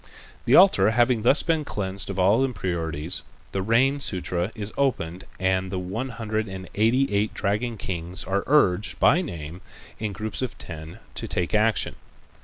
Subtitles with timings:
[0.45, 5.69] The altar having thus been cleansed of all impurities, the rain sutra is opened and
[5.71, 9.61] the one hundred and eighty eight dragon kings are urged by name
[9.99, 11.93] in groups of ten to take action.